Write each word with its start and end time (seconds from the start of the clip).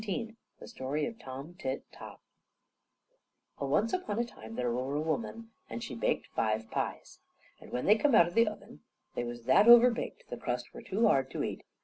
XIX 0.03 0.33
THE 0.59 0.67
STORY 0.67 1.05
OF 1.05 1.19
TOM 1.19 1.53
TIT 1.59 1.85
TOT 1.91 2.19
Well, 3.59 3.69
once 3.69 3.93
upon 3.93 4.17
a 4.17 4.25
time 4.25 4.55
there 4.55 4.71
were 4.71 4.95
a 4.95 4.99
woman, 4.99 5.51
and 5.69 5.83
she 5.83 5.93
baked 5.93 6.25
five 6.33 6.71
pies. 6.71 7.19
And 7.59 7.71
when 7.71 7.85
they 7.85 7.99
come 7.99 8.15
out 8.15 8.25
of 8.27 8.33
the 8.33 8.47
oven, 8.47 8.79
they 9.13 9.23
was 9.23 9.43
that 9.45 9.67
overbaked 9.67 10.25
the 10.31 10.37
crust 10.37 10.73
were 10.73 10.81
too 10.81 11.05
hard 11.05 11.29
to 11.29 11.43
eat. 11.43 11.63